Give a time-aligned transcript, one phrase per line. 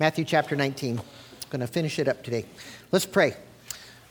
[0.00, 0.98] Matthew chapter 19.
[0.98, 1.04] I'm
[1.50, 2.44] going to finish it up today.
[2.90, 3.36] Let's pray.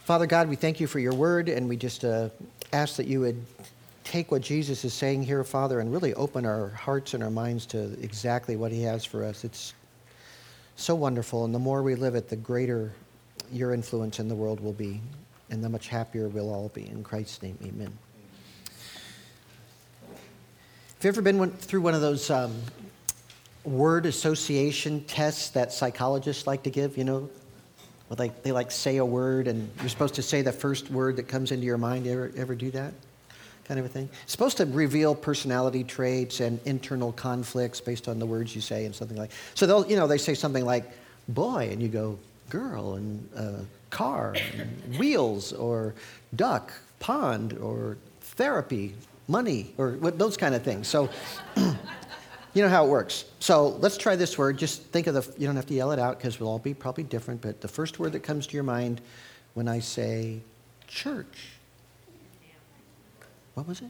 [0.06, 2.30] Father God, we thank you for your word, and we just uh,
[2.72, 3.46] ask that you would
[4.06, 7.66] take what Jesus is saying here, Father, and really open our hearts and our minds
[7.66, 9.44] to exactly what he has for us.
[9.44, 9.74] It's
[10.78, 12.94] so wonderful, and the more we live it, the greater
[13.52, 15.02] your influence in the world will be,
[15.50, 16.88] and the much happier we'll all be.
[16.88, 17.92] In Christ's name, amen.
[20.08, 22.56] Have you ever been through one of those um,
[23.64, 26.98] word association tests that psychologists like to give?
[26.98, 27.30] You know,
[28.10, 31.28] like they like say a word, and you're supposed to say the first word that
[31.28, 32.06] comes into your mind.
[32.06, 32.94] You ever, ever do that?
[33.66, 34.10] kind of a thing.
[34.24, 38.86] It's supposed to reveal personality traits and internal conflicts based on the words you say
[38.86, 39.32] and something like.
[39.56, 40.86] So they'll, you know, they say something like
[41.30, 43.52] boy, and you go girl and uh,
[43.90, 45.96] car and wheels or
[46.36, 48.96] duck, pond or therapy,
[49.28, 50.88] money or those kind of things.
[50.88, 51.10] So.
[52.54, 53.26] you know how it works.
[53.40, 54.58] So let's try this word.
[54.58, 56.74] Just think of the, you don't have to yell it out because we'll all be
[56.74, 59.02] probably different, but the first word that comes to your mind
[59.54, 60.40] when I say
[60.88, 61.50] church.
[63.56, 63.90] What was it?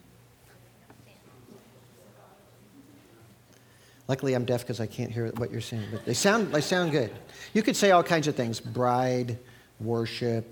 [4.08, 6.92] Luckily, I'm deaf because I can't hear what you're saying, but they sound, they sound
[6.92, 7.12] good.
[7.54, 9.40] You could say all kinds of things bride,
[9.80, 10.46] worship,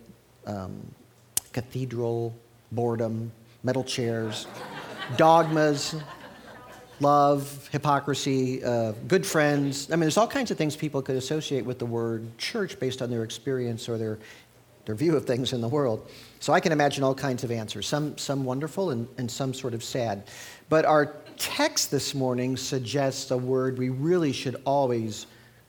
[0.48, 0.82] um,
[1.52, 2.34] cathedral,
[2.72, 3.32] boredom,
[3.64, 4.48] metal chairs,
[5.18, 5.96] dogmas,
[7.02, 9.90] love, hypocrisy, uh, good friends.
[9.90, 13.02] I mean, there's all kinds of things people could associate with the word church based
[13.02, 14.20] on their experience or their,
[14.86, 16.10] their view of things in the world.
[16.40, 19.74] So I can imagine all kinds of answers, some, some wonderful and, and some sort
[19.74, 20.24] of sad.
[20.70, 25.26] But our text this morning suggests a word we really should always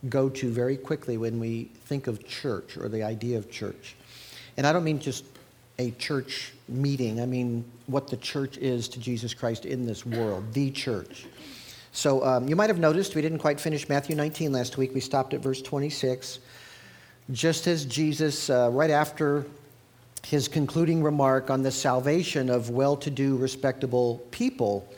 [0.09, 3.97] go to very quickly when we think of church or the idea of church.
[4.57, 5.25] And I don't mean just
[5.83, 10.53] a church meeting, I mean what the church is to Jesus Christ in this world,
[10.55, 11.27] the church.
[11.91, 14.95] So um, you might have noticed we didn't quite finish Matthew 19 last week.
[14.95, 16.39] We stopped at verse 26.
[17.33, 19.45] Just as Jesus, uh, right after
[20.25, 24.89] his concluding remark on the salvation of well to do, respectable people.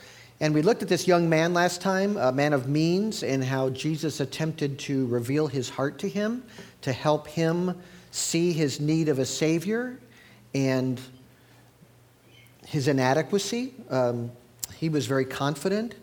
[0.41, 3.71] And we looked at this young man last time, a man of means, and how
[3.71, 6.45] Jesus attempted to reveal his heart to him
[6.83, 7.75] to help him
[8.11, 9.99] see his need of a Savior
[10.55, 11.01] and
[12.67, 13.75] his inadequacy.
[13.91, 14.31] Um,
[14.77, 15.95] he was very confident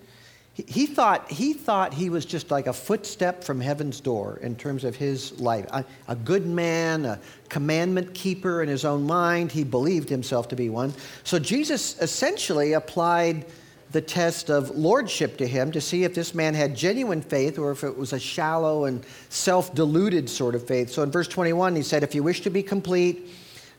[0.54, 4.84] he thought, he thought he was just like a footstep from heaven's door in terms
[4.84, 5.66] of his life.
[5.72, 9.52] A, a, good man, a commandment keeper in his own mind.
[9.52, 10.94] He believed himself to be one.
[11.24, 13.46] So Jesus essentially applied
[13.92, 17.72] the test of lordship to him to see if this man had genuine faith or
[17.72, 20.90] if it was a shallow and self deluded sort of faith.
[20.90, 23.30] So in verse 21, he said, If you wish to be complete,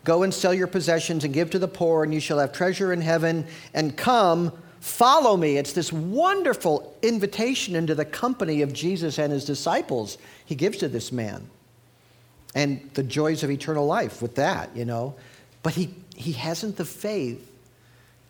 [0.04, 2.92] go and sell your possessions and give to the poor, and you shall have treasure
[2.92, 4.52] in heaven, and come
[4.82, 5.58] Follow me.
[5.58, 10.88] It's this wonderful invitation into the company of Jesus and his disciples he gives to
[10.88, 11.48] this man.
[12.52, 15.14] And the joys of eternal life with that, you know.
[15.62, 17.48] But he, he hasn't the faith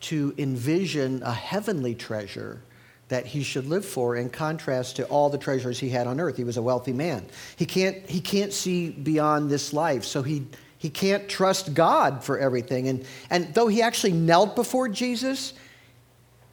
[0.00, 2.60] to envision a heavenly treasure
[3.08, 6.36] that he should live for in contrast to all the treasures he had on earth.
[6.36, 7.24] He was a wealthy man.
[7.56, 10.46] He can't, he can't see beyond this life, so he,
[10.82, 12.88] he can't trust God for everything.
[12.88, 15.52] And, and though he actually knelt before Jesus,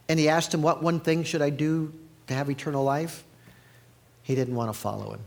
[0.08, 1.92] and he asked him, What one thing should I do
[2.28, 3.24] to have eternal life?
[4.22, 5.20] He didn't want to follow him.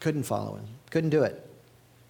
[0.00, 0.66] Couldn't follow him.
[0.90, 1.48] Couldn't do it.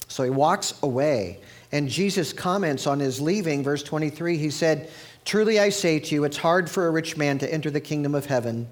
[0.08, 1.38] So he walks away.
[1.70, 4.36] And Jesus comments on his leaving, verse 23.
[4.36, 4.90] He said,
[5.24, 8.16] Truly I say to you, it's hard for a rich man to enter the kingdom
[8.16, 8.66] of heaven.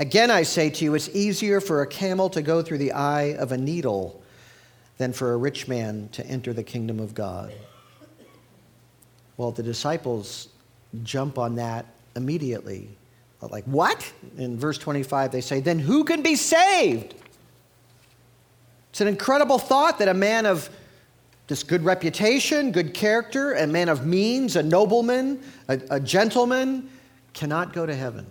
[0.00, 3.36] Again, I say to you, it's easier for a camel to go through the eye
[3.38, 4.20] of a needle
[4.98, 7.52] than for a rich man to enter the kingdom of God.
[9.36, 10.48] Well, the disciples
[11.04, 11.86] jump on that
[12.16, 12.88] immediately.
[13.40, 14.12] Like, what?
[14.36, 17.14] In verse 25, they say, then who can be saved?
[18.90, 20.68] It's an incredible thought that a man of
[21.46, 26.90] this good reputation, good character, a man of means, a nobleman, a, a gentleman,
[27.32, 28.26] cannot go to heaven.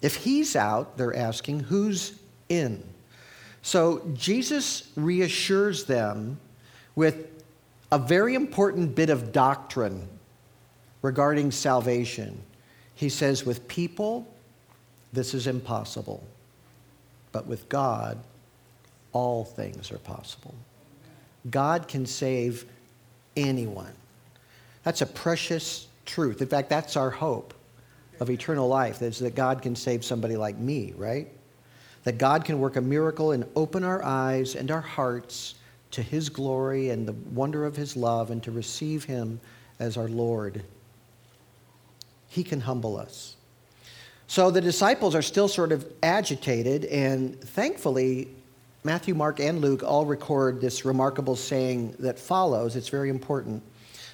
[0.00, 2.82] If he's out, they're asking, who's in?
[3.66, 6.38] So Jesus reassures them
[6.94, 7.26] with
[7.90, 10.06] a very important bit of doctrine
[11.02, 12.40] regarding salvation.
[12.94, 14.32] He says, with people,
[15.12, 16.22] this is impossible.
[17.32, 18.18] But with God,
[19.12, 20.54] all things are possible.
[21.50, 22.66] God can save
[23.36, 23.94] anyone.
[24.84, 26.40] That's a precious truth.
[26.40, 27.52] In fact, that's our hope
[28.20, 31.26] of eternal life, is that God can save somebody like me, right?
[32.06, 35.56] That God can work a miracle and open our eyes and our hearts
[35.90, 39.40] to His glory and the wonder of His love and to receive Him
[39.78, 40.62] as our Lord
[42.36, 43.34] he can humble us.
[44.26, 48.28] So the disciples are still sort of agitated, and thankfully,
[48.84, 52.76] Matthew, Mark, and Luke all record this remarkable saying that follows.
[52.76, 53.62] It's very important.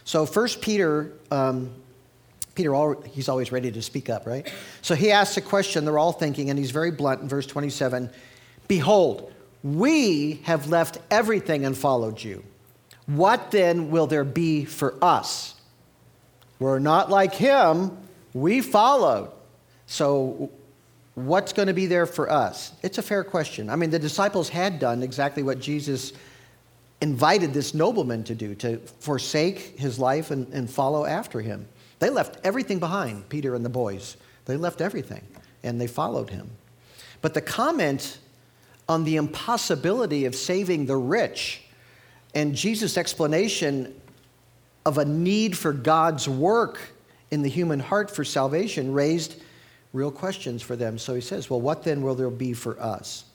[0.05, 1.73] So, First Peter, um,
[2.54, 4.52] Peter, he's always ready to speak up, right?
[4.82, 8.10] So he asks a question they're all thinking, and he's very blunt in verse 27
[8.69, 9.32] Behold,
[9.62, 12.43] we have left everything and followed you.
[13.06, 15.54] What then will there be for us?
[16.58, 17.96] We're not like him,
[18.34, 19.31] we followed.
[19.87, 20.50] So,
[21.14, 22.72] what's going to be there for us?
[22.82, 23.69] It's a fair question.
[23.69, 26.12] I mean, the disciples had done exactly what Jesus
[27.00, 31.69] invited this nobleman to do to forsake his life and, and follow after him.
[32.02, 34.16] They left everything behind, Peter and the boys.
[34.46, 35.25] They left everything
[35.62, 36.50] and they followed him.
[37.20, 38.19] But the comment
[38.88, 41.62] on the impossibility of saving the rich
[42.34, 43.94] and Jesus' explanation
[44.84, 46.81] of a need for God's work
[47.31, 49.40] in the human heart for salvation raised
[49.93, 50.98] real questions for them.
[50.98, 53.26] So he says, Well, what then will there be for us?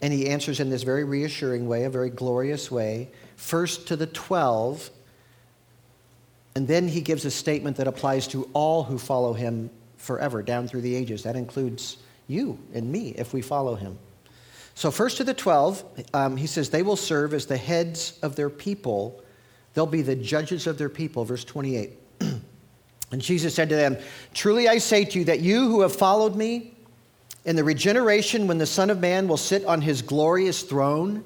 [0.00, 4.06] And he answers in this very reassuring way, a very glorious way, first to the
[4.06, 4.92] 12,
[6.58, 10.66] and then he gives a statement that applies to all who follow him forever, down
[10.66, 11.22] through the ages.
[11.22, 13.96] That includes you and me if we follow him.
[14.74, 15.84] So, first to the 12,
[16.14, 19.22] um, he says, they will serve as the heads of their people.
[19.74, 21.92] They'll be the judges of their people, verse 28.
[23.12, 23.96] And Jesus said to them,
[24.34, 26.74] Truly I say to you that you who have followed me,
[27.44, 31.22] in the regeneration when the Son of Man will sit on his glorious throne,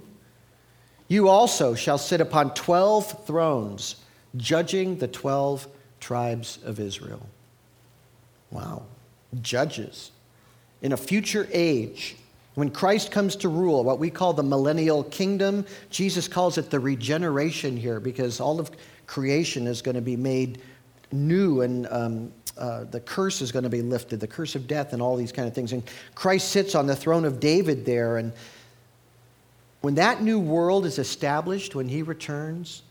[1.09, 3.97] you also shall sit upon 12 thrones,
[4.37, 5.69] judging the 12
[6.01, 7.27] tribes of Israel.
[8.51, 8.83] Wow.
[9.41, 10.11] Judges.
[10.83, 12.17] In a future age,
[12.55, 16.81] when Christ comes to rule, what we call the millennial kingdom, Jesus calls it the
[16.81, 18.71] regeneration here because all of
[19.07, 20.61] creation is going to be made
[21.13, 24.93] new and um, uh, the curse is going to be lifted, the curse of death
[24.93, 25.73] and all these kind of things.
[25.73, 25.83] And
[26.15, 28.19] Christ sits on the throne of David there.
[28.19, 28.33] And
[29.81, 32.83] when that new world is established, when he returns,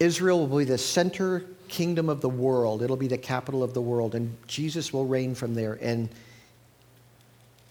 [0.00, 2.82] Israel will be the center kingdom of the world.
[2.82, 4.14] It'll be the capital of the world.
[4.14, 5.78] And Jesus will reign from there.
[5.80, 6.08] And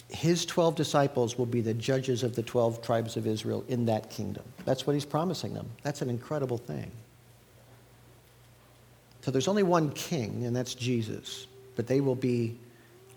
[0.10, 4.10] his 12 disciples will be the judges of the 12 tribes of Israel in that
[4.10, 4.44] kingdom.
[4.66, 5.70] That's what he's promising them.
[5.84, 6.92] That's an incredible thing.
[9.22, 12.58] So there's only one king, and that's Jesus, but they will be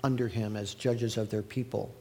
[0.03, 1.95] under him as judges of their people.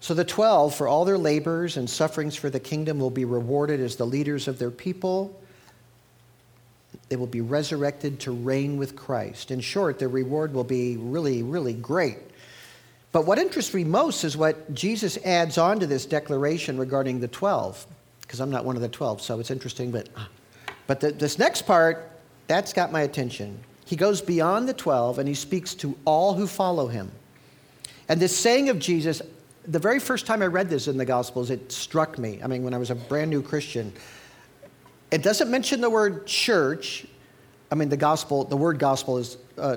[0.00, 3.80] So the 12, for all their labors and sufferings for the kingdom, will be rewarded
[3.80, 5.38] as the leaders of their people.
[7.10, 9.50] They will be resurrected to reign with Christ.
[9.50, 12.18] In short, their reward will be really, really great.
[13.12, 17.28] But what interests me most is what Jesus adds on to this declaration regarding the
[17.28, 17.86] 12,
[18.22, 20.08] because I'm not one of the 12, so it's interesting, but
[20.90, 22.10] but the, this next part,
[22.48, 23.60] that's got my attention.
[23.84, 27.12] He goes beyond the 12 and he speaks to all who follow him.
[28.08, 29.22] And this saying of Jesus,
[29.70, 32.40] the very first time I read this in the Gospels, it struck me.
[32.42, 33.92] I mean, when I was a brand new Christian,
[35.12, 37.06] it doesn't mention the word church.
[37.70, 39.76] I mean, the gospel, the word gospel is, uh,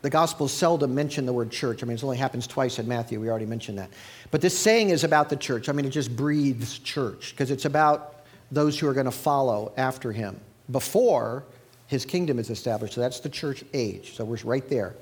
[0.00, 1.82] the gospels seldom mention the word church.
[1.82, 3.20] I mean, it only happens twice in Matthew.
[3.20, 3.90] We already mentioned that.
[4.30, 5.68] But this saying is about the church.
[5.68, 9.72] I mean, it just breathes church because it's about those who are going to follow
[9.76, 10.40] after him
[10.70, 11.44] before
[11.88, 12.94] his kingdom is established.
[12.94, 14.14] So that's the church age.
[14.14, 14.94] So we're right there.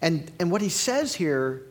[0.00, 1.62] And, and what he says here,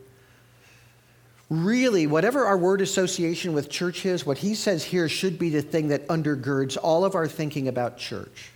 [1.52, 5.60] really, whatever our word association with church is, what he says here should be the
[5.60, 8.50] thing that undergirds all of our thinking about church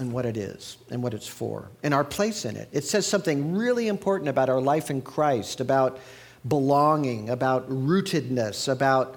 [0.00, 2.68] and what it is and what it's for and our place in it.
[2.72, 6.00] It says something really important about our life in Christ, about
[6.48, 9.16] belonging, about rootedness, about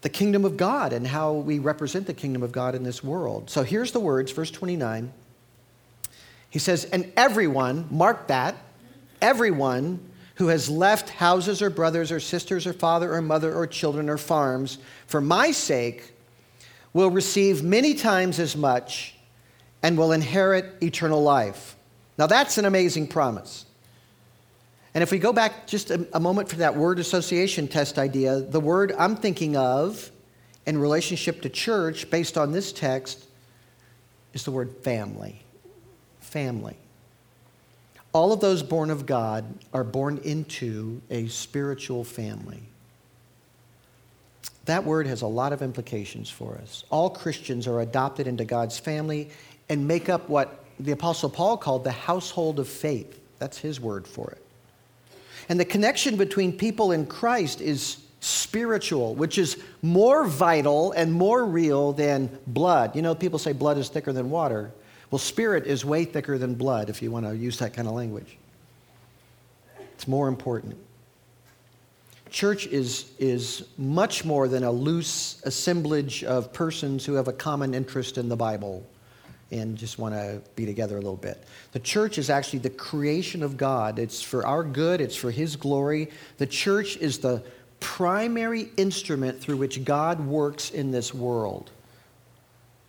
[0.00, 3.48] the kingdom of God and how we represent the kingdom of God in this world.
[3.48, 5.12] So here's the words, verse 29.
[6.48, 8.56] He says, And everyone, mark that,
[9.22, 10.00] everyone
[10.40, 14.16] who has left houses or brothers or sisters or father or mother or children or
[14.16, 16.14] farms for my sake
[16.94, 19.14] will receive many times as much
[19.82, 21.76] and will inherit eternal life.
[22.16, 23.66] Now that's an amazing promise.
[24.94, 28.40] And if we go back just a, a, moment for that word association test idea,
[28.40, 30.10] the word I'm thinking of
[30.64, 33.26] in relationship to church, based on this text,
[34.32, 35.42] is the word family.
[36.20, 36.78] Family.
[38.12, 42.62] All of those born of God are born into a spiritual family.
[44.64, 46.84] That word has a lot of implications for us.
[46.90, 49.30] All Christians are adopted into God's family
[49.68, 53.20] and make up what the Apostle Paul called the household of faith.
[53.38, 54.42] That's his word for it.
[55.48, 61.44] And the connection between people in Christ is spiritual, which is more vital and more
[61.44, 62.94] real than blood.
[62.94, 64.72] You know, people say blood is thicker than water.
[65.10, 67.94] Well, spirit is way thicker than blood, if you want to use that kind of
[67.94, 68.36] language.
[69.94, 70.76] It's more important.
[72.30, 77.74] Church is, is much more than a loose assemblage of persons who have a common
[77.74, 78.86] interest in the Bible
[79.50, 81.42] and just want to be together a little bit.
[81.72, 83.98] The church is actually the creation of God.
[83.98, 86.08] It's for our good, it's for His glory.
[86.38, 87.42] The church is the
[87.80, 91.70] primary instrument through which God works in this world.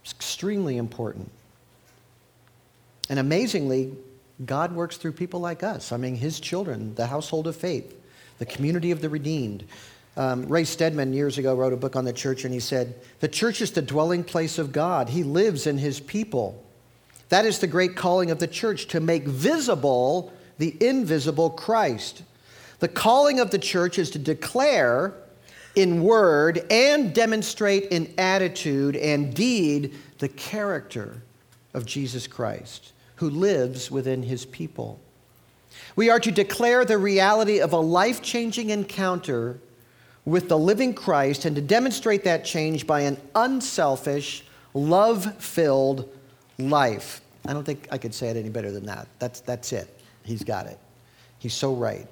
[0.03, 1.31] It's extremely important.
[3.11, 3.91] And amazingly,
[4.45, 5.91] God works through people like us.
[5.91, 7.93] I mean, His children, the household of faith,
[8.39, 9.65] the community of the redeemed.
[10.15, 13.27] Um, Ray Stedman years ago wrote a book on the church, and he said, The
[13.27, 15.09] church is the dwelling place of God.
[15.09, 16.63] He lives in His people.
[17.27, 22.23] That is the great calling of the church to make visible the invisible Christ.
[22.79, 25.13] The calling of the church is to declare
[25.75, 31.21] in word and demonstrate in attitude and deed the character
[31.73, 34.99] of Jesus Christ, who lives within his people.
[35.95, 39.59] We are to declare the reality of a life changing encounter
[40.25, 46.09] with the living Christ and to demonstrate that change by an unselfish, love filled
[46.57, 47.21] life.
[47.47, 49.07] I don't think I could say it any better than that.
[49.19, 50.01] That's, that's it.
[50.23, 50.79] He's got it.
[51.37, 52.07] He's so right.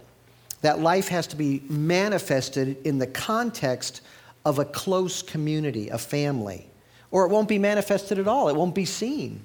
[0.62, 4.02] That life has to be manifested in the context
[4.46, 6.68] of a close community, a family,
[7.10, 8.48] or it won't be manifested at all.
[8.48, 9.42] It won't be seen.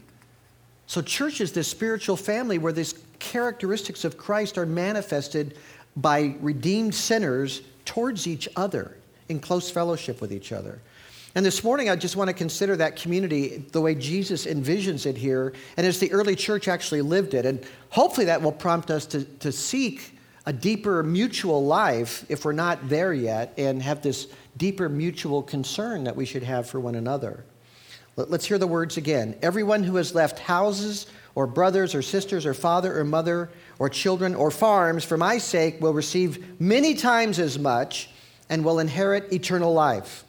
[0.86, 5.56] So, church is this spiritual family where these characteristics of Christ are manifested
[5.96, 8.96] by redeemed sinners towards each other
[9.28, 10.80] in close fellowship with each other.
[11.34, 15.16] And this morning, I just want to consider that community the way Jesus envisions it
[15.16, 17.44] here, and as the early church actually lived it.
[17.44, 22.52] And hopefully, that will prompt us to, to seek a deeper mutual life if we're
[22.52, 26.94] not there yet, and have this deeper mutual concern that we should have for one
[26.94, 27.44] another.
[28.16, 29.36] Let's hear the words again.
[29.42, 34.34] Everyone who has left houses, or brothers, or sisters, or father, or mother, or children,
[34.34, 38.10] or farms for my sake will receive many times as much
[38.48, 40.24] and will inherit eternal life.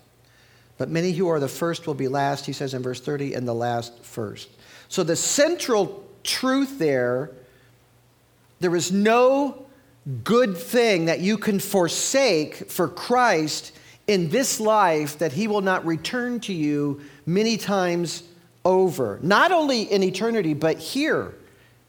[0.78, 3.48] But many who are the first will be last, he says in verse 30, and
[3.48, 4.50] the last first.
[4.90, 7.32] So the central truth there
[8.60, 9.66] there is no
[10.24, 13.74] good thing that you can forsake for Christ
[14.08, 18.24] in this life that he will not return to you many times
[18.64, 19.20] over.
[19.22, 21.36] Not only in eternity, but here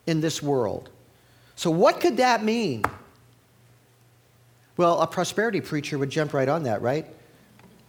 [0.06, 0.90] in this world.
[1.56, 2.85] So, what could that mean?
[4.76, 7.06] Well, a prosperity preacher would jump right on that, right?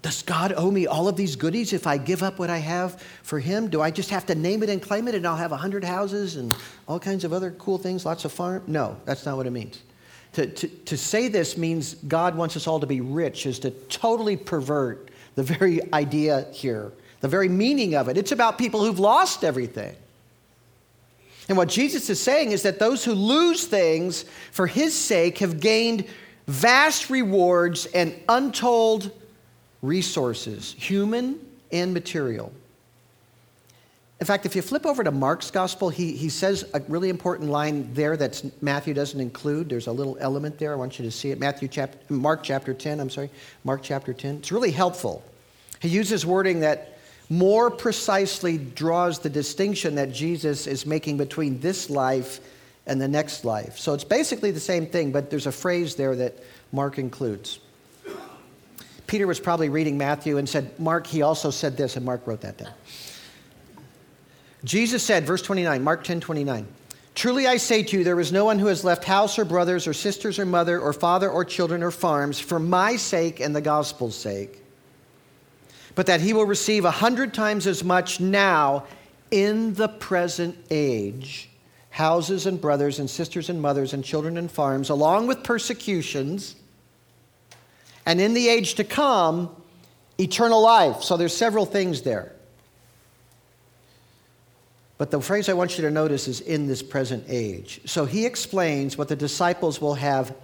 [0.01, 3.01] Does God owe me all of these goodies if I give up what I have
[3.23, 3.69] for Him?
[3.69, 6.37] Do I just have to name it and claim it and I'll have 100 houses
[6.37, 6.55] and
[6.87, 8.63] all kinds of other cool things, lots of farm?
[8.67, 9.81] No, that's not what it means.
[10.37, 14.37] To, to, say this means God wants us all to be rich, is to totally
[14.37, 16.91] pervert the very idea here,
[17.21, 18.19] the very meaning of it.
[18.19, 19.95] It's about people who've lost everything.
[21.49, 25.59] And what Jesus is saying is that those who lose things for His sake have
[25.59, 26.05] gained
[26.45, 29.09] vast rewards and untold
[29.81, 31.39] resources, human
[31.71, 32.51] and material.
[34.19, 37.51] In fact, if you flip over to Mark's gospel, he, he says a really important
[37.51, 39.69] line there that Matthew doesn't include.
[39.69, 40.73] There's a little element there.
[40.73, 41.39] I want you to see it.
[41.39, 43.29] Matthew chapter, Mark chapter 10, I'm sorry.
[43.63, 44.37] Mark chapter 10.
[44.37, 45.23] It's really helpful.
[45.81, 46.97] He uses wording that
[47.29, 52.39] more precisely draws the distinction that Jesus is making between this life
[52.87, 53.77] and the next life.
[53.77, 56.35] So it's basically the same thing, but there's a phrase there that
[56.71, 57.59] Mark includes.
[59.05, 62.41] Peter was probably reading Matthew and said, Mark, he also said this, and Mark wrote
[62.41, 62.73] that down.
[64.63, 66.67] Jesus said, verse 29, Mark 10 29,
[67.15, 69.87] Truly I say to you, there is no one who has left house or brothers
[69.87, 73.61] or sisters or mother or father or children or farms for my sake and the
[73.61, 74.61] gospel's sake,
[75.95, 78.85] but that he will receive a hundred times as much now
[79.31, 81.49] in the present age
[81.89, 86.55] houses and brothers and sisters and mothers and children and farms, along with persecutions
[88.05, 89.49] and in the age to come,
[90.19, 91.01] eternal life.
[91.01, 92.36] So there's several things there.
[94.97, 97.81] But the phrase I want you to notice is in this present age.
[97.85, 100.35] So he explains what the disciples will have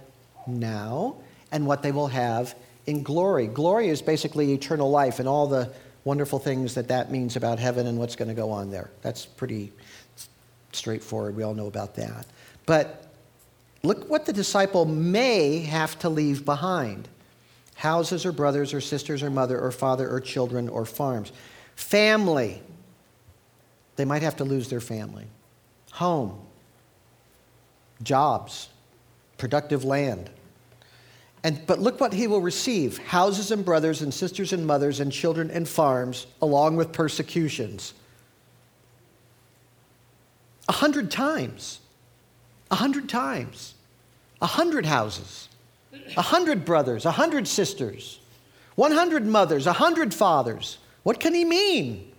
[0.46, 1.16] now
[1.50, 2.54] and what they will have
[2.86, 3.46] in glory.
[3.48, 5.72] Glory is basically eternal life and all the
[6.04, 8.90] wonderful things that that means about heaven and what's going to go on there.
[9.02, 9.72] That's pretty
[10.72, 11.34] straightforward.
[11.34, 12.26] We all know about that.
[12.66, 13.08] But
[13.82, 17.08] look what the disciple may have to leave behind
[17.74, 21.32] houses or brothers or sisters or mother or father or children or farms.
[21.74, 22.62] Family.
[23.96, 25.26] They might have to lose their family.
[25.92, 26.38] Home.
[28.02, 28.68] Jobs.
[29.38, 30.30] Productive land.
[31.42, 35.12] And, but look what he will receive houses and brothers and sisters and mothers and
[35.12, 37.92] children and farms, along with persecutions.
[40.68, 41.80] A hundred times.
[42.70, 43.74] A hundred times.
[44.42, 45.48] a hundred houses,
[46.16, 48.20] a hundred brothers, a hundred sisters,
[48.74, 50.78] 100 mothers, a hundred fathers.
[51.02, 52.12] What can he mean?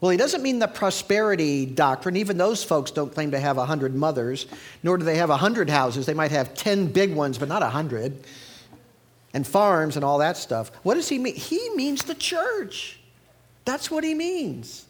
[0.00, 2.16] Well, he doesn't mean the prosperity doctrine.
[2.16, 4.46] Even those folks don't claim to have a hundred mothers,
[4.82, 6.06] nor do they have a hundred houses.
[6.06, 8.24] They might have 10 big ones, but not a hundred,
[9.34, 10.70] and farms and all that stuff.
[10.84, 11.34] What does he mean?
[11.34, 13.00] He means the church.
[13.64, 14.86] That's what he means.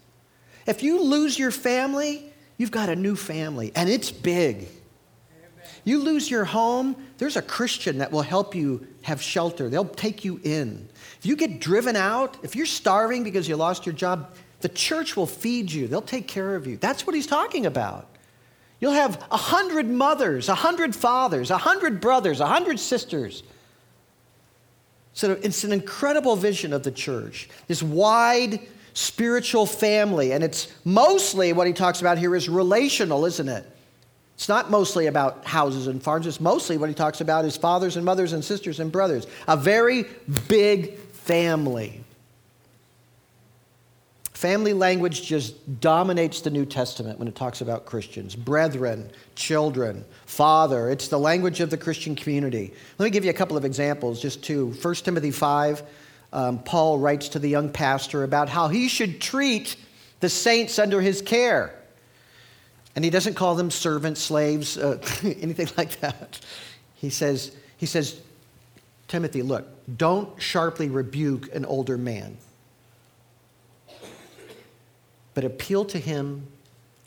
[0.66, 4.68] If you lose your family, you've got a new family, and it's big.
[5.84, 9.70] You lose your home, there's a Christian that will help you have shelter.
[9.70, 10.86] They'll take you in.
[11.18, 15.16] If you get driven out, if you're starving because you lost your job, the church
[15.16, 15.86] will feed you.
[15.86, 16.76] They'll take care of you.
[16.76, 18.08] That's what he's talking about.
[18.80, 23.42] You'll have a hundred mothers, a hundred fathers, a hundred brothers, a hundred sisters.
[25.14, 27.48] So it's an incredible vision of the church.
[27.66, 28.60] This wide
[28.98, 30.32] spiritual family.
[30.32, 33.64] And it's mostly what he talks about here is relational, isn't it?
[34.34, 36.26] It's not mostly about houses and farms.
[36.26, 39.26] It's mostly what he talks about is fathers and mothers and sisters and brothers.
[39.46, 40.06] A very
[40.48, 42.02] big family.
[44.38, 48.36] Family language just dominates the New Testament when it talks about Christians.
[48.36, 50.90] Brethren, children, father.
[50.90, 52.72] It's the language of the Christian community.
[52.98, 54.74] Let me give you a couple of examples, just two.
[54.80, 55.82] 1 Timothy 5
[56.32, 59.74] um, Paul writes to the young pastor about how he should treat
[60.20, 61.74] the saints under his care.
[62.94, 66.38] And he doesn't call them servants, slaves, uh, anything like that.
[66.94, 68.20] He says, he says,
[69.08, 69.66] Timothy, look,
[69.96, 72.36] don't sharply rebuke an older man,
[75.38, 76.44] but appeal to him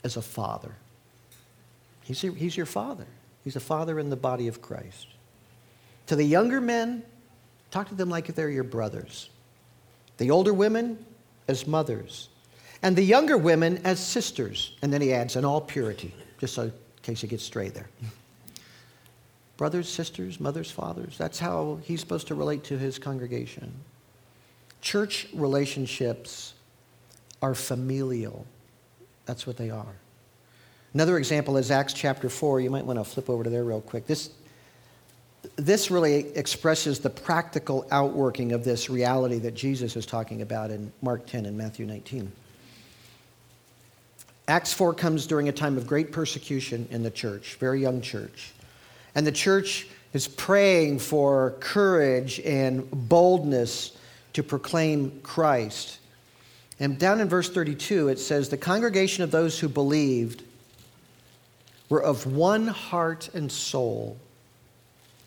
[0.04, 0.74] as a father.
[2.02, 3.04] He's your, he's your father.
[3.44, 5.08] He's a father in the body of Christ.
[6.06, 7.02] To the younger men,
[7.72, 9.30] Talk to them like they're your brothers.
[10.18, 11.04] The older women
[11.48, 12.28] as mothers,
[12.82, 14.76] and the younger women as sisters.
[14.82, 16.72] And then he adds, in all purity, just so in
[17.02, 17.88] case you get stray there.
[19.56, 21.16] Brothers, sisters, mothers, fathers.
[21.16, 23.72] That's how he's supposed to relate to his congregation.
[24.82, 26.52] Church relationships
[27.42, 28.46] are familial.
[29.26, 29.94] That's what they are.
[30.94, 32.60] Another example is Acts chapter 4.
[32.60, 34.06] You might want to flip over to there real quick.
[34.06, 34.30] This,
[35.56, 40.92] this really expresses the practical outworking of this reality that Jesus is talking about in
[41.02, 42.30] Mark 10 and Matthew 19.
[44.48, 48.52] Acts 4 comes during a time of great persecution in the church, very young church.
[49.14, 53.96] And the church is praying for courage and boldness
[54.34, 55.98] to proclaim Christ.
[56.82, 60.42] And down in verse 32, it says, The congregation of those who believed
[61.88, 64.18] were of one heart and soul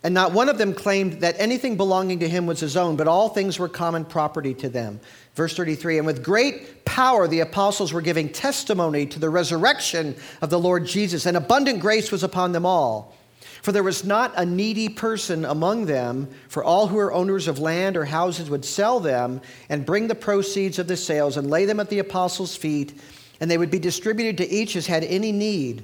[0.05, 3.07] and not one of them claimed that anything belonging to him was his own, but
[3.07, 4.99] all things were common property to them.
[5.33, 10.51] Verse 33 And with great power the apostles were giving testimony to the resurrection of
[10.51, 13.17] the Lord Jesus, and abundant grace was upon them all.
[13.65, 17.57] For there was not a needy person among them, for all who were owners of
[17.57, 21.65] land or houses would sell them and bring the proceeds of the sales and lay
[21.65, 22.93] them at the apostles' feet,
[23.39, 25.83] and they would be distributed to each as had any need.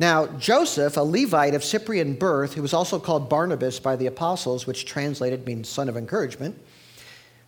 [0.00, 4.66] Now, Joseph, a Levite of Cyprian birth, who was also called Barnabas by the apostles,
[4.66, 6.58] which translated means son of encouragement,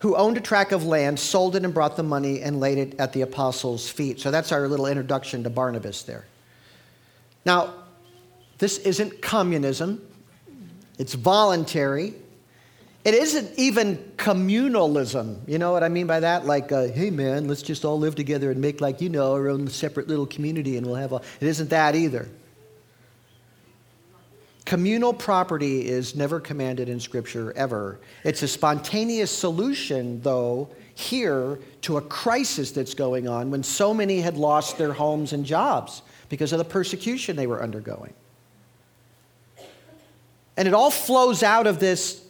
[0.01, 2.99] who owned a tract of land, sold it and brought the money and laid it
[2.99, 4.19] at the apostles' feet.
[4.19, 6.25] So that's our little introduction to Barnabas there.
[7.43, 7.73] Now,
[8.61, 10.07] this isn't communism,
[10.99, 12.13] it's voluntary.
[13.03, 15.39] It isn't even communalism.
[15.47, 16.45] You know what I mean by that?
[16.45, 19.49] Like, uh, hey man, let's just all live together and make, like, you know, our
[19.49, 21.15] own separate little community and we'll have a.
[21.15, 22.29] It isn't that either.
[24.65, 27.99] Communal property is never commanded in Scripture, ever.
[28.23, 34.21] It's a spontaneous solution, though, here to a crisis that's going on when so many
[34.21, 38.13] had lost their homes and jobs because of the persecution they were undergoing.
[40.57, 42.23] And it all flows out of this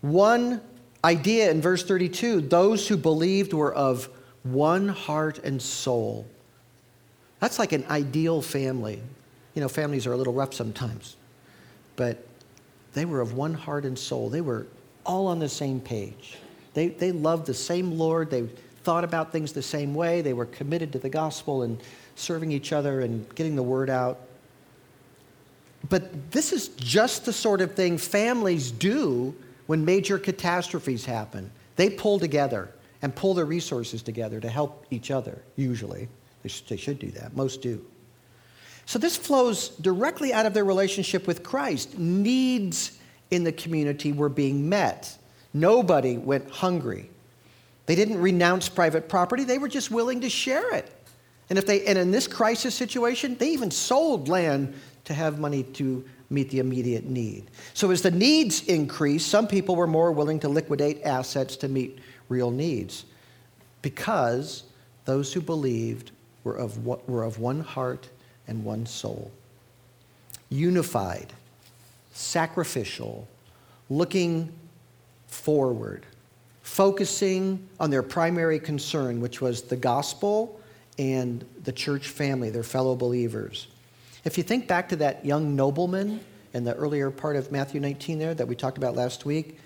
[0.00, 0.60] one
[1.04, 4.08] idea in verse 32 those who believed were of
[4.42, 6.26] one heart and soul.
[7.40, 9.00] That's like an ideal family.
[9.54, 11.16] You know, families are a little rough sometimes
[11.96, 12.18] but
[12.92, 14.28] they were of one heart and soul.
[14.28, 14.66] They were
[15.04, 16.38] all on the same page.
[16.74, 18.30] They, they loved the same Lord.
[18.30, 18.42] They
[18.84, 20.20] thought about things the same way.
[20.20, 21.80] They were committed to the gospel and
[22.14, 24.20] serving each other and getting the word out.
[25.88, 29.34] But this is just the sort of thing families do
[29.66, 31.50] when major catastrophes happen.
[31.76, 32.70] They pull together
[33.02, 36.08] and pull their resources together to help each other, usually.
[36.42, 37.36] They should do that.
[37.36, 37.84] Most do.
[38.86, 41.98] So this flows directly out of their relationship with Christ.
[41.98, 42.98] Needs
[43.30, 45.18] in the community were being met.
[45.52, 47.10] Nobody went hungry.
[47.86, 50.92] They didn't renounce private property, they were just willing to share it.
[51.48, 54.74] And if they and in this crisis situation, they even sold land
[55.06, 57.44] to have money to meet the immediate need.
[57.74, 61.98] So, as the needs increased, some people were more willing to liquidate assets to meet
[62.28, 63.04] real needs
[63.82, 64.64] because
[65.04, 66.10] those who believed
[66.44, 68.08] were of, were of one heart
[68.48, 69.30] and one soul.
[70.50, 71.32] Unified,
[72.12, 73.26] sacrificial,
[73.88, 74.52] looking
[75.28, 76.04] forward,
[76.62, 80.60] focusing on their primary concern, which was the gospel
[80.98, 83.68] and the church family, their fellow believers.
[84.26, 86.18] If you think back to that young nobleman
[86.52, 89.60] in the earlier part of Matthew 19 there that we talked about last week,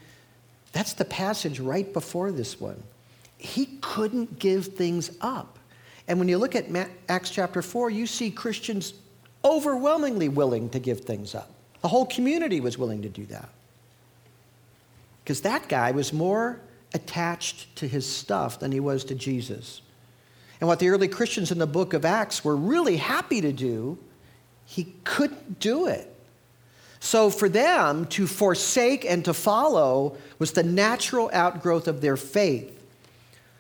[0.73, 2.83] that's the passage right before this one.
[3.39, 5.59] He couldn't give things up.
[6.07, 6.67] And when you look at
[7.09, 8.93] Acts chapter 4, you see Christians
[9.43, 11.51] overwhelmingly willing to give things up.
[11.81, 13.49] The whole community was willing to do that.
[15.25, 16.61] Because that guy was more
[16.93, 19.81] attached to his stuff than he was to Jesus.
[20.61, 23.97] And what the early Christians in the book of Acts were really happy to do
[24.71, 26.07] he couldn't do it.
[27.01, 32.81] So for them to forsake and to follow was the natural outgrowth of their faith.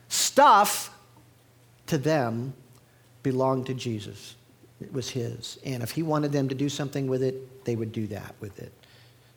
[0.09, 0.97] Stuff
[1.89, 2.55] to them
[3.25, 4.37] belonged to Jesus.
[4.81, 5.59] It was his.
[5.65, 8.61] And if he wanted them to do something with it, they would do that with
[8.61, 8.73] it.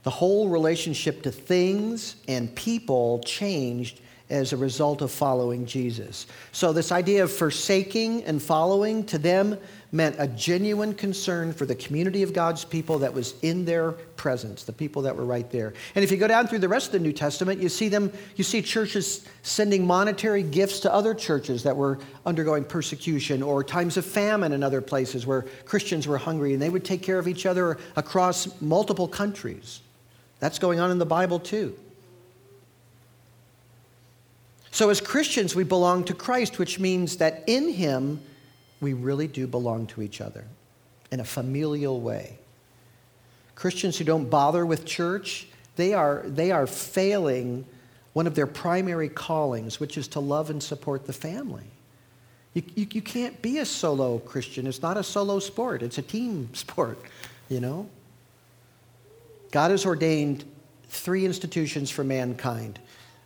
[0.04, 6.28] The whole relationship to things and people changed as a result of following Jesus.
[6.52, 9.58] So, this idea of forsaking and following to them
[9.94, 14.64] meant a genuine concern for the community of God's people that was in their presence,
[14.64, 15.72] the people that were right there.
[15.94, 18.12] And if you go down through the rest of the New Testament, you see them,
[18.36, 23.96] you see churches sending monetary gifts to other churches that were undergoing persecution or times
[23.96, 27.28] of famine in other places where Christians were hungry and they would take care of
[27.28, 29.80] each other across multiple countries.
[30.40, 31.78] That's going on in the Bible too.
[34.72, 38.20] So, as Christians, we belong to Christ, which means that in Him,
[38.84, 40.46] we really do belong to each other
[41.12, 42.38] in a familial way.
[43.56, 47.66] Christians who don't bother with church, they are, they are failing
[48.14, 51.64] one of their primary callings, which is to love and support the family.
[52.54, 54.68] You, you, you can't be a solo Christian.
[54.68, 57.00] It's not a solo sport, it's a team sport,
[57.50, 57.90] you know?
[59.52, 60.46] God has ordained
[60.90, 62.80] three institutions for mankind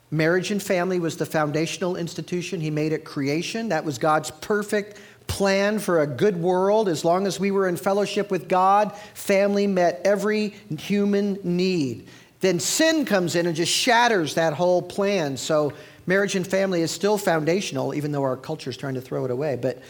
[0.09, 2.61] Marriage and family was the foundational institution.
[2.61, 3.69] He made it creation.
[3.69, 6.89] That was God's perfect plan for a good world.
[6.89, 12.07] As long as we were in fellowship with God, family met every human need.
[12.39, 15.37] Then sin comes in and just shatters that whole plan.
[15.37, 15.73] So
[16.05, 19.31] marriage and family is still foundational, even though our culture is trying to throw it
[19.31, 19.57] away.
[19.61, 19.81] But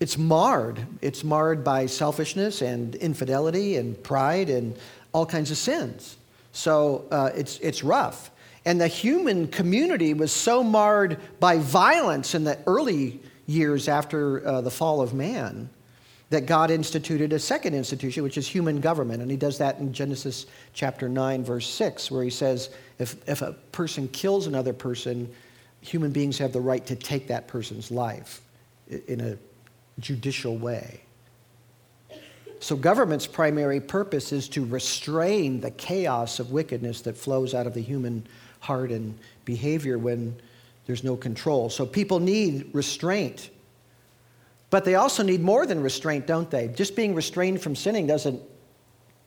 [0.00, 0.84] it's marred.
[1.00, 4.74] It's marred by selfishness and infidelity and pride and
[5.12, 6.16] all kinds of sins.
[6.52, 8.30] So uh, it's, it's rough.
[8.64, 14.60] And the human community was so marred by violence in the early years after uh,
[14.60, 15.68] the fall of man
[16.32, 19.20] that God instituted a second institution, which is human government.
[19.20, 23.42] And he does that in Genesis chapter 9, verse 6, where he says if, if
[23.42, 25.30] a person kills another person,
[25.82, 28.40] human beings have the right to take that person's life
[29.08, 29.36] in a
[30.00, 31.02] judicial way.
[32.60, 37.74] So, government's primary purpose is to restrain the chaos of wickedness that flows out of
[37.74, 38.26] the human
[38.60, 40.40] heart and behavior when
[40.86, 41.70] there's no control.
[41.70, 43.50] So people need restraint.
[44.70, 46.68] But they also need more than restraint, don't they?
[46.68, 48.40] Just being restrained from sinning doesn't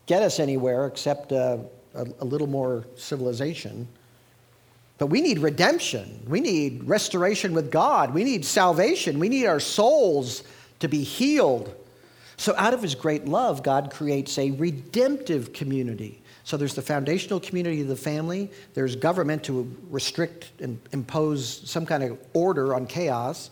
[0.06, 1.58] get us anywhere except uh,
[1.94, 3.88] a, a little more civilization.
[4.98, 6.24] But we need redemption.
[6.28, 8.14] We need restoration with God.
[8.14, 9.20] We need salvation.
[9.20, 10.44] We need our souls
[10.80, 11.76] to be healed.
[12.38, 17.40] So, out of His great love, God creates a redemptive community so there's the foundational
[17.40, 22.86] community of the family, there's government to restrict and impose some kind of order on
[22.86, 23.50] chaos,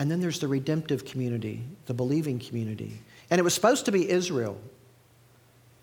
[0.00, 2.98] and then there's the redemptive community, the believing community.
[3.30, 4.60] And it was supposed to be Israel.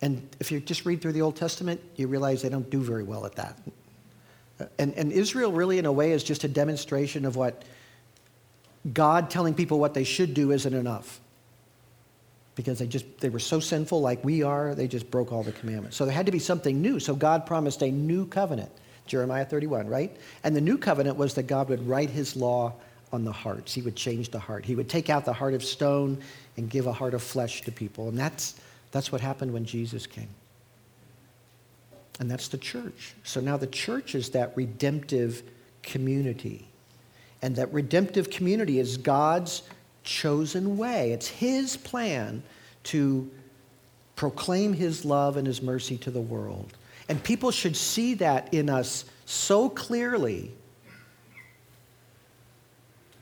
[0.01, 3.03] And if you just read through the Old Testament, you realize they don't do very
[3.03, 3.57] well at that.
[4.77, 7.63] And, and Israel, really, in a way, is just a demonstration of what
[8.91, 11.21] God telling people what they should do isn't enough
[12.55, 15.51] because they just they were so sinful like we are they just broke all the
[15.51, 15.97] commandments.
[15.97, 16.99] So there had to be something new.
[16.99, 18.71] So god promised a new covenant
[19.05, 20.15] jeremiah 31 right?
[20.43, 22.73] And the new covenant was that god would write his law
[23.11, 23.73] on the hearts.
[23.73, 24.65] He would change the heart.
[24.65, 26.19] He would take out the heart of stone
[26.57, 28.09] and give a heart of flesh to people.
[28.09, 28.59] And that's
[28.91, 30.29] that's what happened when jesus came.
[32.19, 33.15] And that's the church.
[33.23, 35.43] So now the church is that redemptive
[35.81, 36.67] community.
[37.41, 39.63] And that redemptive community is god's
[40.03, 41.11] chosen way.
[41.11, 42.43] It's His plan
[42.83, 43.29] to
[44.15, 46.73] proclaim His love and His mercy to the world.
[47.09, 50.51] And people should see that in us so clearly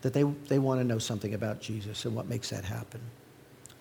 [0.02, 3.02] that they, they want to know something about Jesus and what makes that happen.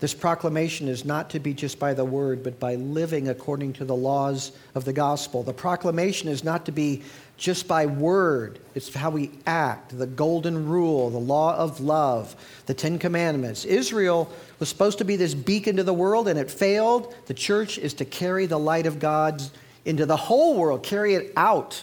[0.00, 3.84] This proclamation is not to be just by the word, but by living according to
[3.84, 5.42] the laws of the gospel.
[5.42, 7.02] The proclamation is not to be
[7.40, 12.74] just by word, it's how we act, the golden rule, the law of love, the
[12.74, 13.64] Ten Commandments.
[13.64, 17.14] Israel was supposed to be this beacon to the world, and it failed.
[17.28, 19.42] The church is to carry the light of God
[19.86, 21.82] into the whole world, carry it out.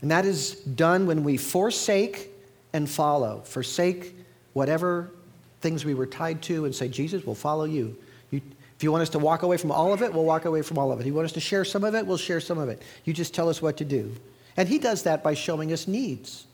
[0.00, 2.30] And that is done when we forsake
[2.72, 3.42] and follow.
[3.44, 4.16] Forsake
[4.54, 5.10] whatever
[5.60, 7.94] things we were tied to and say, Jesus, we'll follow you.
[8.30, 8.40] you.
[8.84, 10.92] You want us to walk away from all of it, we'll walk away from all
[10.92, 11.06] of it.
[11.06, 12.82] You want us to share some of it, we'll share some of it.
[13.04, 14.14] You just tell us what to do.
[14.58, 16.44] And He does that by showing us needs.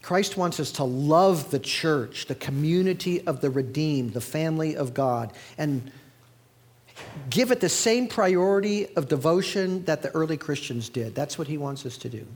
[0.00, 4.94] Christ wants us to love the church, the community of the redeemed, the family of
[4.94, 5.92] God, and
[7.28, 11.14] give it the same priority of devotion that the early Christians did.
[11.14, 12.26] That's what he wants us to do.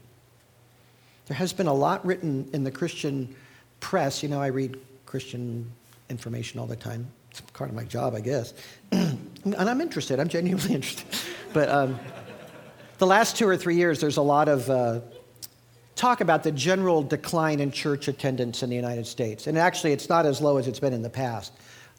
[1.28, 3.34] There has been a lot written in the Christian
[3.80, 4.22] press.
[4.22, 5.72] You know, I read Christian
[6.10, 7.06] information all the time.
[7.30, 8.54] It's part of my job, I guess.
[8.92, 10.20] and I'm interested.
[10.20, 11.06] I'm genuinely interested.
[11.52, 11.98] But um,
[12.98, 15.00] the last two or three years, there's a lot of uh,
[15.96, 19.46] talk about the general decline in church attendance in the United States.
[19.46, 21.52] And actually, it's not as low as it's been in the past.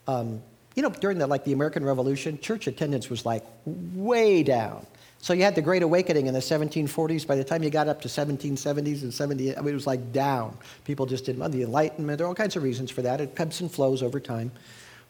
[0.07, 0.41] Um,
[0.75, 4.85] you know, during the, like the American Revolution, church attendance was like way down.
[5.25, 7.25] So you had the Great Awakening in the 1740s.
[7.25, 10.11] By the time you got up to 1770s and 70, I mean, it was like
[10.11, 10.55] down.
[10.83, 11.49] People just didn't.
[11.49, 13.19] The Enlightenment, there are all kinds of reasons for that.
[13.19, 14.51] It ebbs and flows over time.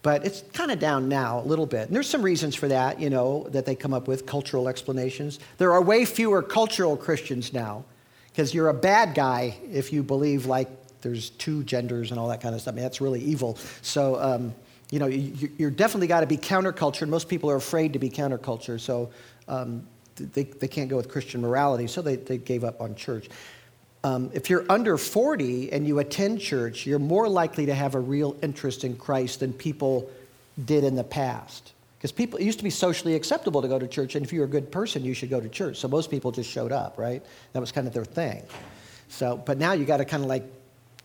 [0.00, 1.88] But it's kind of down now a little bit.
[1.88, 5.38] And there's some reasons for that, you know, that they come up with, cultural explanations.
[5.58, 7.84] There are way fewer cultural Christians now
[8.28, 10.70] because you're a bad guy if you believe like
[11.02, 12.72] there's two genders and all that kind of stuff.
[12.72, 13.58] I mean, that's really evil.
[13.82, 14.54] So, um,
[14.90, 17.98] you know, you, are definitely got to be counterculture, and most people are afraid to
[17.98, 18.80] be counterculture.
[18.80, 19.10] So,
[19.48, 23.28] um, they, they can't go with Christian morality, so they, they gave up on church.
[24.04, 28.00] Um, if you're under 40 and you attend church, you're more likely to have a
[28.00, 30.10] real interest in Christ than people
[30.64, 31.72] did in the past.
[31.98, 34.44] Because people, it used to be socially acceptable to go to church, and if you're
[34.44, 35.78] a good person, you should go to church.
[35.78, 37.24] So most people just showed up, right?
[37.52, 38.42] That was kind of their thing.
[39.08, 40.44] So, but now you got to kind of like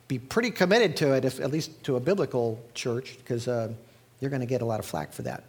[0.07, 3.71] be pretty committed to it, if, at least to a biblical church, because uh,
[4.19, 5.43] you're going to get a lot of flack for that.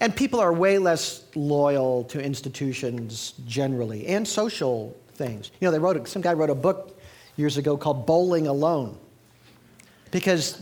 [0.00, 5.50] And people are way less loyal to institutions generally and social things.
[5.60, 6.98] You know, they wrote a, some guy wrote a book
[7.36, 8.98] years ago called Bowling Alone.
[10.10, 10.60] Because,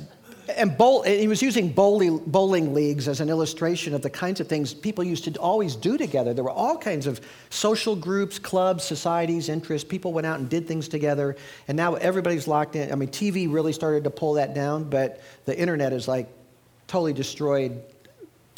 [0.56, 4.48] and bowl, he was using bowling, bowling leagues as an illustration of the kinds of
[4.48, 6.34] things people used to always do together.
[6.34, 9.88] There were all kinds of social groups, clubs, societies, interests.
[9.88, 11.36] People went out and did things together.
[11.68, 12.90] And now everybody's locked in.
[12.90, 16.28] I mean, TV really started to pull that down, but the internet is like
[16.88, 17.80] totally destroyed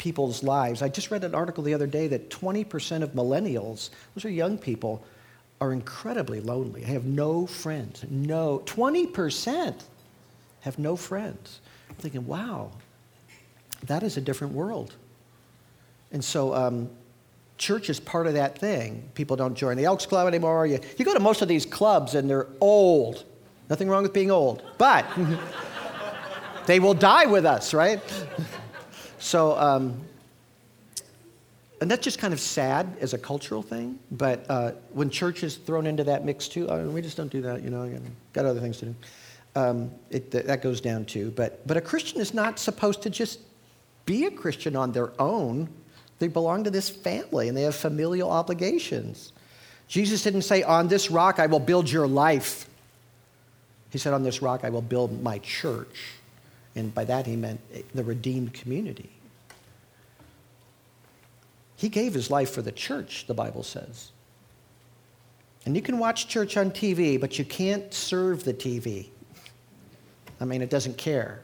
[0.01, 0.81] people's lives.
[0.81, 4.57] I just read an article the other day that 20% of millennials, those are young
[4.57, 5.03] people,
[5.61, 6.81] are incredibly lonely.
[6.81, 8.03] They have no friends.
[8.09, 9.75] No, 20%
[10.61, 11.59] have no friends.
[11.87, 12.71] I'm thinking, wow,
[13.83, 14.95] that is a different world.
[16.11, 16.89] And so, um,
[17.59, 19.07] church is part of that thing.
[19.13, 20.65] People don't join the Elks Club anymore.
[20.65, 23.23] You, you go to most of these clubs and they're old.
[23.69, 25.05] Nothing wrong with being old, but
[26.65, 28.01] they will die with us, right?
[29.21, 30.01] So, um,
[31.79, 35.55] and that's just kind of sad as a cultural thing, but uh, when church is
[35.57, 37.89] thrown into that mix too, we just don't do that, you know,
[38.33, 38.95] got other things to do.
[39.55, 41.31] Um, it, that goes down too.
[41.35, 43.39] But, but a Christian is not supposed to just
[44.05, 45.69] be a Christian on their own.
[46.19, 49.33] They belong to this family and they have familial obligations.
[49.87, 52.67] Jesus didn't say, On this rock I will build your life.
[53.91, 56.15] He said, On this rock I will build my church.
[56.75, 57.59] And by that he meant
[57.93, 59.09] the redeemed community.
[61.75, 64.11] He gave his life for the church, the Bible says.
[65.65, 69.09] And you can watch church on TV, but you can't serve the TV.
[70.39, 71.41] I mean, it doesn't care.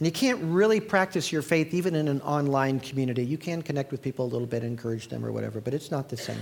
[0.00, 3.24] And you can't really practice your faith even in an online community.
[3.24, 6.08] You can connect with people a little bit, encourage them or whatever, but it's not
[6.08, 6.40] the same.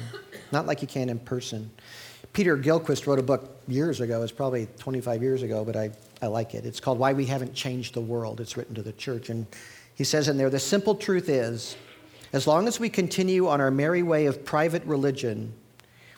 [0.52, 1.68] Not like you can in person.
[2.32, 6.26] Peter Gillquist wrote a book years ago, it's probably 25 years ago, but I, I
[6.26, 6.66] like it.
[6.66, 8.40] It's called Why We Haven't Changed the World.
[8.40, 9.30] It's written to the church.
[9.30, 9.46] And
[9.94, 11.76] he says in there the simple truth is,
[12.32, 15.52] as long as we continue on our merry way of private religion,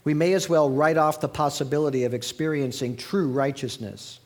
[0.05, 4.21] we may as well write off the possibility of experiencing true righteousness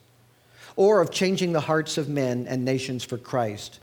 [0.77, 3.81] or of changing the hearts of men and nations for Christ.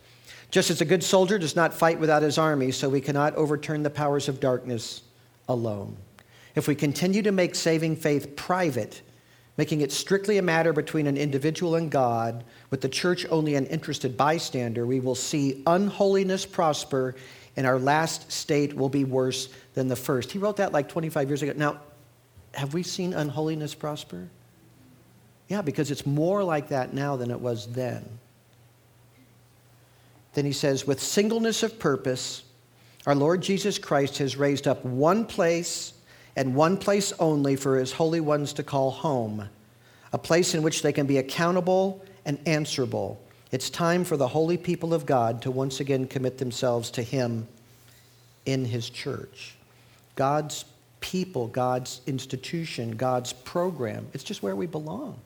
[0.50, 3.84] Just as a good soldier does not fight without his army, so we cannot overturn
[3.84, 5.02] the powers of darkness
[5.48, 5.96] alone.
[6.56, 9.02] If we continue to make saving faith private,
[9.62, 13.68] making it strictly a matter between an individual and God, with the church only an
[13.68, 17.14] interested bystander, we will see unholiness prosper
[17.56, 20.32] and our last state will be worse than the first.
[20.32, 21.54] He wrote that like 25 years ago.
[21.56, 21.80] Now,
[22.56, 24.30] have we seen unholiness prosper?
[25.48, 28.04] Yeah, because it's more like that now than it was then.
[30.34, 32.42] Then he says, with singleness of purpose,
[33.06, 35.94] our Lord Jesus Christ has raised up one place
[36.36, 39.50] and one place only for his holy ones to call home,
[40.14, 43.22] a place in which they can be accountable and answerable.
[43.52, 47.48] It's time for the holy people of God to once again commit themselves to him
[48.46, 49.56] in his church.
[50.16, 50.66] God's
[51.00, 55.20] people, God's institution, God's program, it's just where we belong.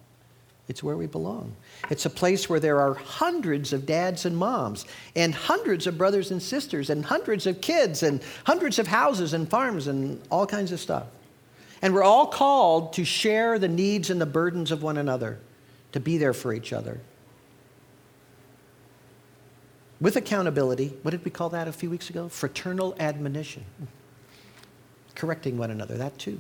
[0.67, 1.55] It's where we belong.
[1.91, 6.31] It's a place where there are hundreds of dads and moms, and hundreds of brothers
[6.31, 10.71] and sisters, and hundreds of kids, and hundreds of houses and farms, and all kinds
[10.71, 11.05] of stuff.
[11.81, 15.37] And we're all called to share the needs and the burdens of one another,
[15.91, 16.99] to be there for each other.
[20.01, 22.27] With accountability, what did we call that a few weeks ago?
[22.27, 23.65] Fraternal admonition.
[25.13, 26.39] Correcting one another, that too.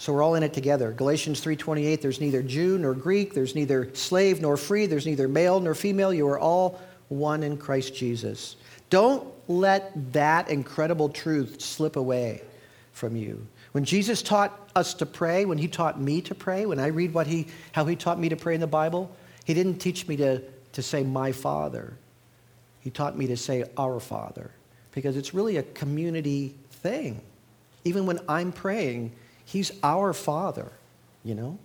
[0.00, 0.92] So we're all in it together.
[0.92, 5.60] Galatians 3:28 there's neither Jew nor Greek, there's neither slave nor free, there's neither male
[5.60, 8.56] nor female, you are all one in Christ Jesus.
[8.88, 12.40] Don't let that incredible truth slip away
[12.92, 13.46] from you.
[13.72, 17.12] When Jesus taught us to pray, when he taught me to pray, when I read
[17.12, 20.16] what he, how he taught me to pray in the Bible, he didn't teach me
[20.16, 21.92] to, to say my Father.
[22.80, 24.50] He taught me to say our Father
[24.92, 27.20] because it's really a community thing.
[27.84, 29.12] Even when I'm praying,
[29.50, 30.70] He's our Father,
[31.24, 31.58] you know?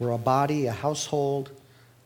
[0.00, 1.50] We're a body, a household,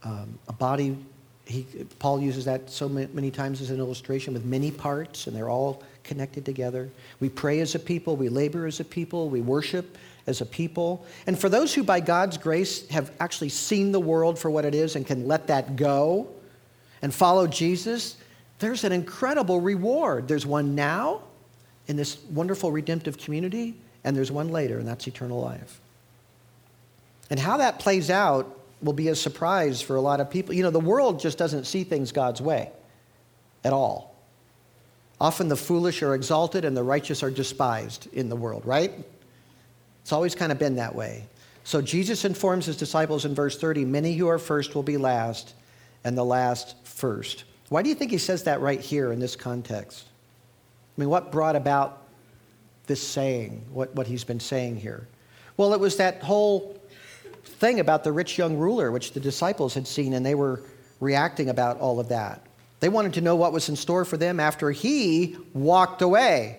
[0.03, 0.99] um, a body.
[1.47, 1.67] He,
[1.99, 5.83] Paul uses that so many times as an illustration with many parts, and they're all
[6.05, 6.91] connected together.
[7.21, 11.07] We pray as a people, we labor as a people, we worship as a people.
[11.27, 14.75] And for those who, by God's grace, have actually seen the world for what it
[14.75, 16.29] is and can let that go
[17.01, 18.17] and follow Jesus,
[18.59, 20.29] there's an incredible reward.
[20.29, 21.23] There's one now,
[21.93, 25.79] in this wonderful redemptive community, and there's one later, and that's eternal life.
[27.29, 30.55] And how that plays out will be a surprise for a lot of people.
[30.55, 32.71] You know, the world just doesn't see things God's way
[33.63, 34.17] at all.
[35.21, 38.91] Often the foolish are exalted and the righteous are despised in the world, right?
[40.01, 41.27] It's always kind of been that way.
[41.65, 45.53] So Jesus informs his disciples in verse 30 many who are first will be last,
[46.05, 47.45] and the last first.
[47.69, 50.07] Why do you think he says that right here in this context?
[50.97, 52.03] I mean, what brought about
[52.87, 55.09] this saying, what, what he's been saying here?
[55.57, 56.79] Well, it was that whole
[57.45, 60.61] thing about the rich young ruler, which the disciples had seen, and they were
[61.01, 62.47] reacting about all of that.
[62.81, 66.59] They wanted to know what was in store for them after he walked away.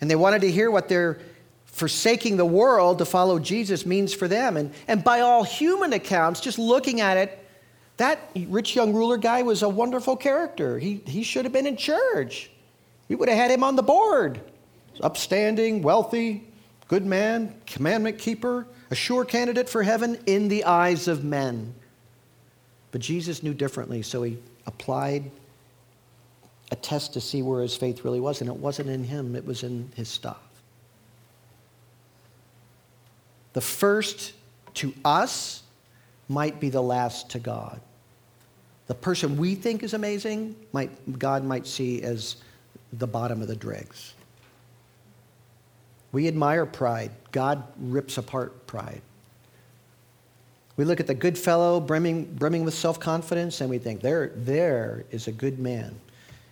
[0.00, 1.18] And they wanted to hear what their
[1.64, 4.56] forsaking the world to follow Jesus means for them.
[4.58, 7.38] And, and by all human accounts, just looking at it,
[7.96, 10.78] that rich young ruler guy was a wonderful character.
[10.78, 12.50] He, he should have been in charge.
[13.12, 14.40] We would have had him on the board.
[15.02, 16.48] Upstanding, wealthy,
[16.88, 21.74] good man, commandment keeper, a sure candidate for heaven in the eyes of men.
[22.90, 25.30] But Jesus knew differently, so he applied
[26.70, 29.44] a test to see where his faith really was, and it wasn't in him, it
[29.44, 30.40] was in his stuff.
[33.52, 34.32] The first
[34.76, 35.62] to us
[36.30, 37.78] might be the last to God.
[38.86, 42.36] The person we think is amazing, might, God might see as
[42.92, 44.14] the bottom of the dregs.
[46.12, 47.10] We admire pride.
[47.32, 49.00] God rips apart pride.
[50.76, 54.32] We look at the good fellow brimming, brimming with self confidence and we think, there,
[54.36, 55.94] there is a good man.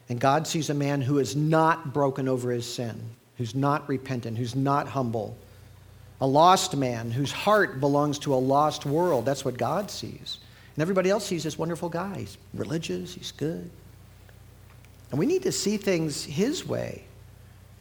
[0.08, 3.00] And God sees a man who is not broken over his sin,
[3.36, 5.36] who's not repentant, who's not humble.
[6.20, 9.24] A lost man whose heart belongs to a lost world.
[9.24, 10.38] That's what God sees.
[10.74, 12.18] And everybody else sees this wonderful guy.
[12.18, 13.70] He's religious, he's good.
[15.10, 17.04] And we need to see things His way.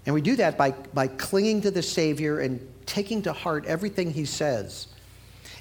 [0.06, 4.12] And we do that by, by clinging to the Savior and taking to heart everything
[4.12, 4.88] He says.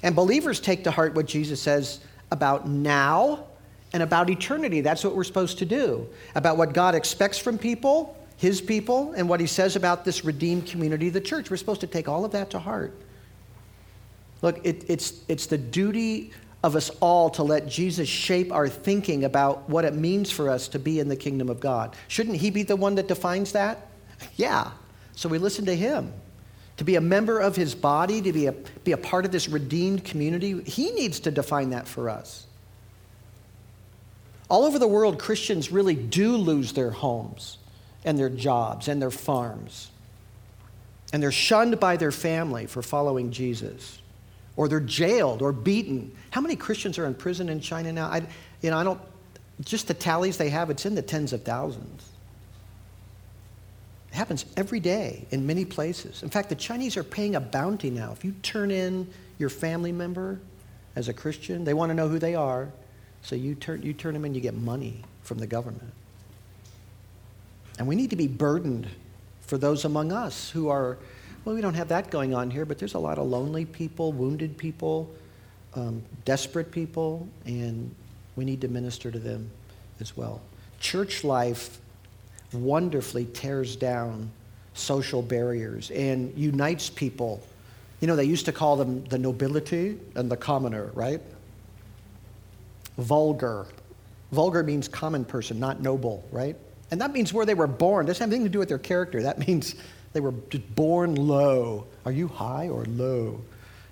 [0.01, 1.99] And believers take to heart what Jesus says
[2.31, 3.45] about now
[3.93, 4.81] and about eternity.
[4.81, 6.07] That's what we're supposed to do.
[6.35, 10.67] About what God expects from people, His people, and what He says about this redeemed
[10.67, 11.51] community, the church.
[11.51, 12.93] We're supposed to take all of that to heart.
[14.41, 16.31] Look, it, it's, it's the duty
[16.63, 20.67] of us all to let Jesus shape our thinking about what it means for us
[20.69, 21.95] to be in the kingdom of God.
[22.07, 23.87] Shouldn't He be the one that defines that?
[24.35, 24.71] Yeah.
[25.15, 26.11] So we listen to Him.
[26.77, 28.51] To be a member of His body, to be a,
[28.83, 32.45] be a part of this redeemed community, He needs to define that for us.
[34.49, 37.57] All over the world, Christians really do lose their homes
[38.03, 39.91] and their jobs and their farms.
[41.13, 43.99] And they're shunned by their family for following Jesus
[44.59, 46.11] or they're jailed or beaten.
[46.31, 48.07] How many Christians are in prison in China now?
[48.07, 48.27] I,
[48.61, 48.99] you know, I don't,
[49.61, 52.09] just the tallies they have, it's in the tens of thousands.
[54.11, 56.23] It happens every day in many places.
[56.23, 58.11] In fact, the Chinese are paying a bounty now.
[58.11, 59.07] If you turn in
[59.37, 60.41] your family member
[60.93, 62.67] as a Christian, they want to know who they are.
[63.21, 65.93] So you turn, you turn them in, you get money from the government.
[67.77, 68.89] And we need to be burdened
[69.39, 70.97] for those among us who are,
[71.49, 74.11] well, we don't have that going on here, but there's a lot of lonely people,
[74.11, 75.09] wounded people,
[75.73, 77.89] um, desperate people, and
[78.35, 79.49] we need to minister to them
[79.99, 80.43] as well.
[80.79, 81.79] Church life
[82.53, 84.29] wonderfully tears down
[84.75, 87.41] social barriers and unites people.
[87.99, 91.19] You know, they used to call them the nobility and the commoner, right?
[92.99, 93.65] Vulgar.
[94.31, 96.55] Vulgar means common person, not noble, right?
[96.91, 98.05] And that means where they were born.
[98.05, 99.23] It doesn't have anything to do with their character.
[99.23, 99.73] That means
[100.13, 101.85] they were born low.
[102.05, 103.41] Are you high or low?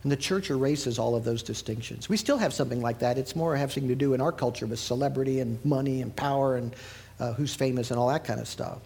[0.03, 2.07] And the church erases all of those distinctions.
[2.07, 3.17] We still have something like that.
[3.17, 6.75] It's more having to do in our culture with celebrity and money and power and
[7.19, 8.79] uh, who's famous and all that kind of stuff.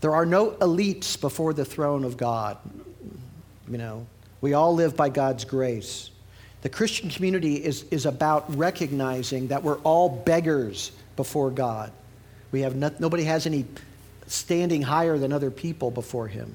[0.00, 2.58] There are no elites before the throne of God.
[3.68, 4.06] You know,
[4.40, 6.10] we all live by God's grace.
[6.62, 11.92] The Christian community is, is about recognizing that we're all beggars before God.
[12.50, 13.64] We have no, nobody has any
[14.26, 16.54] standing higher than other people before Him.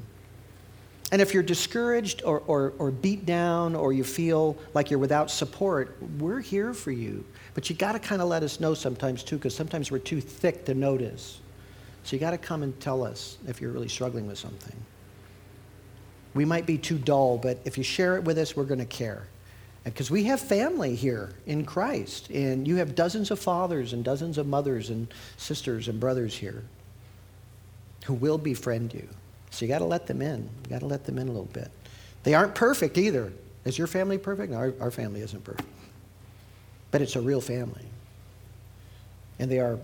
[1.11, 5.32] And if you're discouraged or, or, or beat down or you feel like you're without
[5.32, 7.24] support, we're here for you.
[7.53, 10.20] But you got to kind of let us know sometimes too, because sometimes we're too
[10.20, 11.39] thick to notice.
[12.03, 14.76] So you got to come and tell us if you're really struggling with something.
[16.34, 18.86] We might be too dull, but if you share it with us, we're going to
[18.86, 19.28] care.
[19.86, 24.38] Because we have family here in Christ, and you have dozens of fathers and dozens
[24.38, 25.07] of mothers and
[25.38, 26.63] sisters and brothers here
[28.06, 29.08] who will befriend you.
[29.50, 30.50] So you got to let them in.
[30.64, 31.72] You got to let them in a little bit.
[32.24, 33.32] They aren't perfect either.
[33.66, 34.52] Is your family perfect?
[34.52, 35.68] No, our, our family isn't perfect.
[36.91, 37.86] But it's a real family.
[39.39, 39.78] And they are,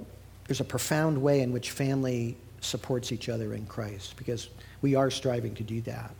[0.47, 4.49] there's a profound way in which family supports each other in Christ because
[4.81, 6.11] we are striving to do that.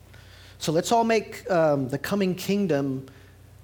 [0.60, 3.06] So let's all make um, the coming kingdom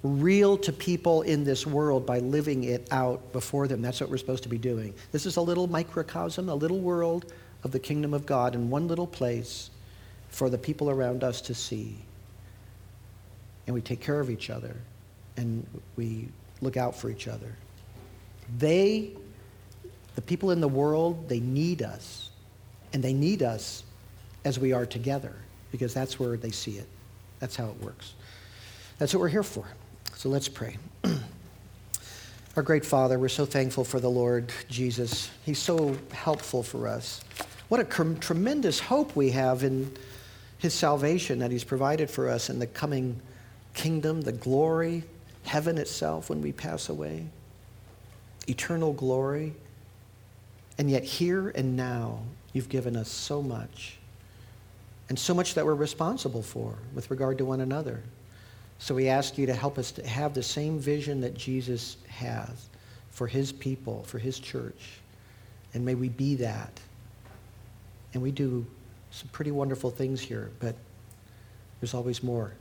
[0.03, 3.81] real to people in this world by living it out before them.
[3.81, 4.93] That's what we're supposed to be doing.
[5.11, 7.33] This is a little microcosm, a little world
[7.63, 9.69] of the kingdom of God in one little place
[10.29, 11.97] for the people around us to see.
[13.67, 14.75] And we take care of each other
[15.37, 16.29] and we
[16.61, 17.55] look out for each other.
[18.57, 19.11] They,
[20.15, 22.29] the people in the world, they need us.
[22.93, 23.83] And they need us
[24.45, 25.35] as we are together
[25.71, 26.87] because that's where they see it.
[27.39, 28.13] That's how it works.
[28.97, 29.65] That's what we're here for.
[30.15, 30.77] So let's pray.
[32.55, 35.29] Our great Father, we're so thankful for the Lord Jesus.
[35.45, 37.21] He's so helpful for us.
[37.69, 39.95] What a tremendous hope we have in
[40.57, 43.21] his salvation that he's provided for us in the coming
[43.75, 45.03] kingdom, the glory,
[45.43, 47.25] heaven itself when we pass away,
[48.47, 49.53] eternal glory.
[50.77, 52.19] And yet, here and now,
[52.53, 53.97] you've given us so much,
[55.09, 58.01] and so much that we're responsible for with regard to one another.
[58.79, 62.69] So we ask you to help us to have the same vision that Jesus has
[63.11, 64.99] for his people, for his church.
[65.73, 66.79] And may we be that.
[68.13, 68.65] And we do
[69.11, 70.75] some pretty wonderful things here, but
[71.79, 72.53] there's always more,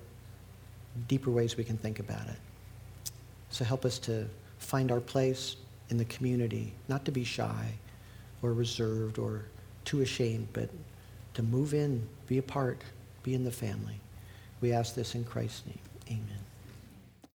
[1.08, 2.38] deeper ways we can think about it.
[3.50, 4.26] So help us to
[4.58, 5.56] find our place
[5.90, 7.72] in the community, not to be shy
[8.42, 9.44] or reserved or
[9.84, 10.68] too ashamed, but
[11.34, 12.82] to move in, be a part,
[13.22, 14.00] be in the family.
[14.60, 15.78] We ask this in Christ's name.
[16.08, 16.47] Amen.